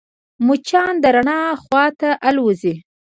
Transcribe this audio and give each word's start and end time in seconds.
مچان 0.45 0.93
د 1.03 1.05
رڼا 1.15 1.39
خواته 1.63 2.09
الوزي 2.27 2.73